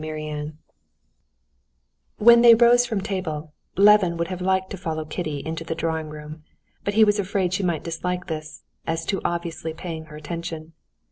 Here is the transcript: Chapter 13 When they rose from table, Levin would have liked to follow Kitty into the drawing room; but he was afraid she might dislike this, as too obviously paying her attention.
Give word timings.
Chapter 0.01 0.13
13 0.17 0.57
When 2.17 2.41
they 2.41 2.55
rose 2.55 2.87
from 2.87 3.01
table, 3.01 3.53
Levin 3.77 4.17
would 4.17 4.29
have 4.29 4.41
liked 4.41 4.71
to 4.71 4.77
follow 4.77 5.05
Kitty 5.05 5.43
into 5.45 5.63
the 5.63 5.75
drawing 5.75 6.09
room; 6.09 6.41
but 6.83 6.95
he 6.95 7.03
was 7.03 7.19
afraid 7.19 7.53
she 7.53 7.61
might 7.61 7.83
dislike 7.83 8.25
this, 8.25 8.63
as 8.87 9.05
too 9.05 9.21
obviously 9.23 9.75
paying 9.75 10.05
her 10.05 10.15
attention. 10.15 10.73